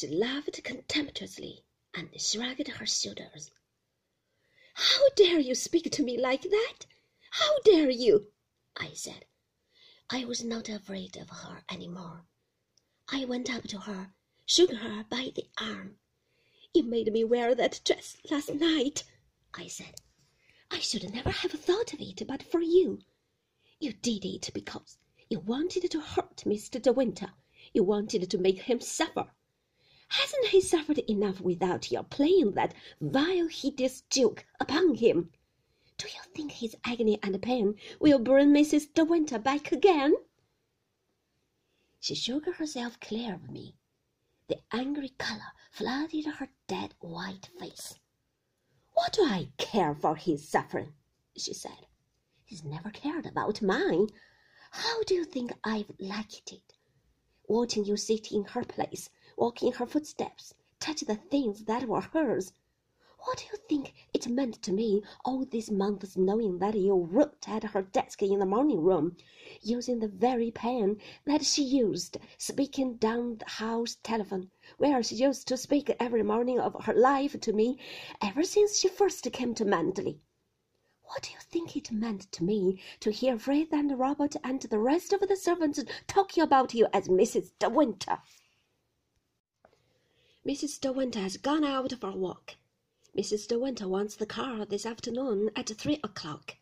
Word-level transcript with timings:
She 0.00 0.06
laughed 0.08 0.64
contemptuously 0.64 1.62
and 1.92 2.18
shrugged 2.18 2.66
her 2.66 2.86
shoulders. 2.86 3.50
How 4.72 5.10
dare 5.10 5.38
you 5.38 5.54
speak 5.54 5.92
to 5.92 6.02
me 6.02 6.16
like 6.16 6.40
that? 6.40 6.86
How 7.32 7.58
dare 7.66 7.90
you? 7.90 8.32
I 8.78 8.94
said. 8.94 9.26
I 10.08 10.24
was 10.24 10.42
not 10.42 10.70
afraid 10.70 11.18
of 11.18 11.28
her 11.28 11.66
any 11.68 11.86
more. 11.86 12.24
I 13.08 13.26
went 13.26 13.50
up 13.54 13.64
to 13.64 13.80
her, 13.80 14.14
shook 14.46 14.72
her 14.72 15.04
by 15.04 15.32
the 15.36 15.50
arm. 15.58 15.98
You 16.72 16.84
made 16.84 17.12
me 17.12 17.22
wear 17.22 17.54
that 17.54 17.82
dress 17.84 18.16
last 18.30 18.54
night, 18.54 19.04
I 19.52 19.66
said. 19.66 19.96
I 20.70 20.78
should 20.78 21.12
never 21.12 21.30
have 21.30 21.52
thought 21.52 21.92
of 21.92 22.00
it 22.00 22.26
but 22.26 22.42
for 22.42 22.62
you. 22.62 23.02
You 23.78 23.92
did 23.92 24.24
it 24.24 24.48
because 24.54 24.96
you 25.28 25.40
wanted 25.40 25.90
to 25.90 26.00
hurt 26.00 26.44
Mr. 26.46 26.80
De 26.80 26.90
Winter. 26.90 27.34
You 27.74 27.84
wanted 27.84 28.30
to 28.30 28.38
make 28.38 28.62
him 28.62 28.80
suffer. 28.80 29.30
Hasn't 30.10 30.46
he 30.48 30.60
suffered 30.60 30.98
enough 30.98 31.40
without 31.40 31.92
your 31.92 32.02
playing 32.02 32.52
that 32.52 32.74
vile, 33.00 33.46
hideous 33.46 34.00
joke 34.10 34.44
upon 34.58 34.96
him? 34.96 35.30
Do 35.98 36.08
you 36.08 36.20
think 36.34 36.50
his 36.50 36.74
agony 36.84 37.20
and 37.22 37.40
pain 37.40 37.76
will 38.00 38.18
bring 38.18 38.48
Mrs. 38.48 38.92
De 38.92 39.04
Winter 39.04 39.38
back 39.38 39.70
again? 39.70 40.16
She 42.00 42.16
shook 42.16 42.46
herself 42.46 42.98
clear 42.98 43.34
of 43.34 43.50
me. 43.50 43.76
The 44.48 44.60
angry 44.72 45.10
color 45.10 45.52
flooded 45.70 46.26
her 46.26 46.48
dead 46.66 46.94
white 46.98 47.48
face. 47.60 47.94
What 48.94 49.12
do 49.12 49.22
I 49.24 49.52
care 49.58 49.94
for 49.94 50.16
his 50.16 50.48
suffering? 50.48 50.94
she 51.36 51.54
said. 51.54 51.86
He's 52.44 52.64
never 52.64 52.90
cared 52.90 53.26
about 53.26 53.62
mine. 53.62 54.08
How 54.72 55.04
do 55.04 55.14
you 55.14 55.24
think 55.24 55.52
I've 55.62 55.92
liked 56.00 56.50
it? 56.50 56.74
Watching 57.46 57.84
you 57.84 57.96
sit 57.96 58.32
in 58.32 58.44
her 58.46 58.64
place, 58.64 59.08
walk 59.36 59.62
in 59.62 59.72
her 59.72 59.86
footsteps, 59.86 60.54
touch 60.78 61.02
the 61.02 61.14
things 61.14 61.64
that 61.64 61.86
were 61.86 62.00
hers. 62.00 62.52
What 63.22 63.36
do 63.36 63.44
you 63.52 63.58
think 63.68 63.92
it 64.14 64.28
meant 64.28 64.62
to 64.62 64.72
me 64.72 65.02
all 65.26 65.44
these 65.44 65.70
months 65.70 66.16
knowing 66.16 66.58
that 66.60 66.74
you 66.74 66.94
wrote 66.94 67.46
at 67.46 67.64
her 67.64 67.82
desk 67.82 68.22
in 68.22 68.38
the 68.38 68.46
morning 68.46 68.80
room, 68.80 69.18
using 69.60 69.98
the 69.98 70.08
very 70.08 70.50
pen 70.50 70.96
that 71.26 71.44
she 71.44 71.62
used, 71.62 72.16
speaking 72.38 72.94
down 72.94 73.36
the 73.36 73.44
house 73.44 73.98
telephone, 74.02 74.50
where 74.78 75.02
she 75.02 75.16
used 75.16 75.46
to 75.48 75.58
speak 75.58 75.94
every 76.00 76.22
morning 76.22 76.58
of 76.58 76.84
her 76.86 76.94
life 76.94 77.38
to 77.42 77.52
me 77.52 77.78
ever 78.22 78.42
since 78.42 78.78
she 78.78 78.88
first 78.88 79.30
came 79.32 79.54
to 79.54 79.66
Manderley? 79.66 80.20
What 81.02 81.24
do 81.24 81.32
you 81.32 81.40
think 81.40 81.76
it 81.76 81.92
meant 81.92 82.32
to 82.32 82.42
me 82.42 82.80
to 83.00 83.10
hear 83.10 83.38
Fred 83.38 83.68
and 83.72 83.98
Robert 83.98 84.36
and 84.42 84.62
the 84.62 84.78
rest 84.78 85.12
of 85.12 85.20
the 85.20 85.36
servants 85.36 85.84
talking 86.06 86.42
about 86.42 86.72
you 86.72 86.86
as 86.92 87.08
Mrs. 87.08 87.52
De 87.58 87.68
Winter? 87.68 88.22
Mrs. 90.46 90.80
De 90.80 90.90
Winter 90.90 91.20
has 91.20 91.36
gone 91.36 91.64
out 91.64 91.92
for 92.00 92.08
a 92.08 92.16
walk. 92.16 92.56
Mrs. 93.14 93.46
De 93.46 93.58
Winter 93.58 93.86
wants 93.86 94.16
the 94.16 94.24
car 94.24 94.64
this 94.64 94.86
afternoon 94.86 95.50
at 95.54 95.68
three 95.68 96.00
o'clock. 96.02 96.56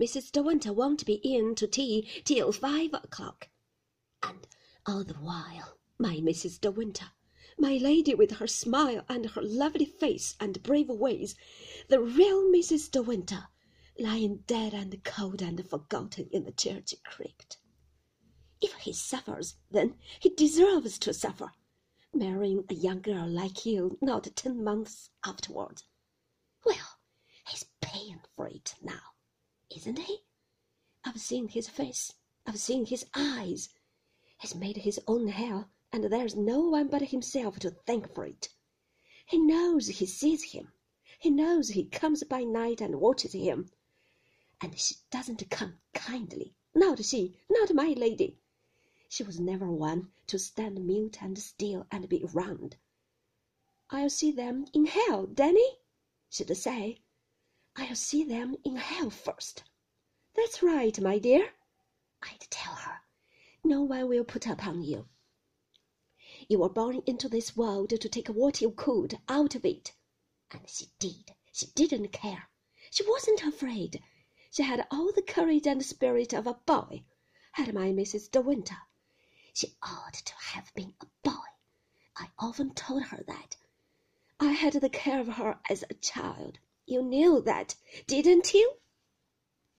Mrs. 0.00 0.30
De 0.30 0.40
Winter 0.40 0.72
won't 0.72 1.04
be 1.04 1.14
in 1.14 1.56
to 1.56 1.66
tea 1.66 2.08
till 2.22 2.52
five 2.52 2.94
o'clock. 2.94 3.48
And 4.22 4.46
all 4.86 5.02
the 5.02 5.14
while, 5.14 5.78
my 5.98 6.18
Mrs. 6.18 6.60
De 6.60 6.70
Winter, 6.70 7.10
my 7.58 7.76
lady 7.76 8.14
with 8.14 8.30
her 8.36 8.46
smile 8.46 9.04
and 9.08 9.26
her 9.30 9.42
lovely 9.42 9.86
face 9.86 10.36
and 10.38 10.62
brave 10.62 10.88
ways, 10.88 11.34
the 11.88 12.00
real 12.00 12.44
Mrs. 12.44 12.88
De 12.88 13.02
Winter, 13.02 13.48
lying 13.98 14.44
dead 14.46 14.72
and 14.72 15.02
cold 15.02 15.42
and 15.42 15.68
forgotten 15.68 16.28
in 16.30 16.44
the 16.44 16.52
church 16.52 16.94
crypt. 17.04 17.58
If 18.60 18.74
he 18.74 18.92
suffers, 18.92 19.56
then 19.72 19.96
he 20.20 20.28
deserves 20.28 21.00
to 21.00 21.12
suffer 21.12 21.50
marrying 22.14 22.64
a 22.68 22.74
young 22.74 23.00
girl 23.00 23.28
like 23.28 23.66
you 23.66 23.98
not 24.00 24.34
ten 24.34 24.64
months 24.64 25.10
afterward. 25.24 25.82
Well, 26.64 26.98
he's 27.46 27.64
paying 27.80 28.20
for 28.34 28.48
it 28.48 28.74
now, 28.82 29.12
isn't 29.74 29.98
he? 29.98 30.24
I've 31.04 31.20
seen 31.20 31.48
his 31.48 31.68
face, 31.68 32.12
I've 32.46 32.58
seen 32.58 32.86
his 32.86 33.04
eyes. 33.14 33.68
He's 34.40 34.54
made 34.54 34.78
his 34.78 35.00
own 35.06 35.28
hell, 35.28 35.70
and 35.92 36.04
there's 36.04 36.34
no 36.34 36.60
one 36.60 36.88
but 36.88 37.02
himself 37.02 37.58
to 37.58 37.70
thank 37.70 38.14
for 38.14 38.24
it. 38.24 38.48
He 39.26 39.38
knows 39.38 39.88
he 39.88 40.06
sees 40.06 40.52
him. 40.52 40.72
He 41.18 41.30
knows 41.30 41.68
he 41.68 41.84
comes 41.84 42.24
by 42.24 42.44
night 42.44 42.80
and 42.80 43.00
watches 43.00 43.32
him. 43.32 43.70
And 44.60 44.78
she 44.78 44.94
doesn't 45.10 45.50
come 45.50 45.78
kindly. 45.92 46.54
Not 46.74 47.04
she, 47.04 47.36
not 47.50 47.74
my 47.74 47.88
lady. 47.88 48.38
She 49.10 49.24
was 49.24 49.40
never 49.40 49.72
one 49.72 50.12
to 50.26 50.38
stand 50.38 50.86
mute 50.86 51.22
and 51.22 51.38
still 51.38 51.86
and 51.90 52.08
be 52.08 52.22
round. 52.24 52.76
I'll 53.90 54.10
see 54.10 54.30
them 54.30 54.66
in 54.74 54.84
hell, 54.84 55.26
Danny, 55.26 55.80
she'd 56.28 56.54
say. 56.54 57.00
I'll 57.74 57.96
see 57.96 58.22
them 58.22 58.56
in 58.64 58.76
hell 58.76 59.08
first. 59.08 59.64
That's 60.36 60.62
right, 60.62 61.00
my 61.00 61.18
dear, 61.18 61.54
I'd 62.22 62.46
tell 62.50 62.74
her. 62.74 63.00
No 63.64 63.82
one 63.82 64.08
will 64.08 64.24
put 64.24 64.46
upon 64.46 64.82
you. 64.82 65.08
You 66.46 66.58
were 66.58 66.68
born 66.68 67.02
into 67.06 67.28
this 67.28 67.56
world 67.56 67.88
to 67.88 68.08
take 68.08 68.28
what 68.28 68.60
you 68.60 68.70
could 68.70 69.18
out 69.26 69.54
of 69.54 69.64
it. 69.64 69.94
And 70.50 70.68
she 70.68 70.92
did. 70.98 71.34
She 71.50 71.66
didn't 71.74 72.12
care. 72.12 72.50
She 72.90 73.08
wasn't 73.08 73.42
afraid. 73.42 74.02
She 74.50 74.62
had 74.62 74.86
all 74.90 75.12
the 75.12 75.22
courage 75.22 75.66
and 75.66 75.84
spirit 75.84 76.34
of 76.34 76.46
a 76.46 76.54
boy, 76.54 77.04
had 77.52 77.72
my 77.72 77.90
Mrs. 77.90 78.30
De 78.30 78.40
Winter. 78.40 78.76
She 79.60 79.74
ought 79.82 80.14
to 80.14 80.34
have 80.36 80.72
been 80.74 80.94
a 81.00 81.06
boy. 81.24 81.48
I 82.16 82.28
often 82.38 82.74
told 82.74 83.02
her 83.02 83.24
that. 83.26 83.56
I 84.38 84.52
had 84.52 84.74
the 84.74 84.88
care 84.88 85.18
of 85.18 85.26
her 85.26 85.58
as 85.68 85.82
a 85.82 85.94
child. 85.94 86.60
You 86.86 87.02
knew 87.02 87.42
that, 87.42 87.74
didn't 88.06 88.54
you? 88.54 88.74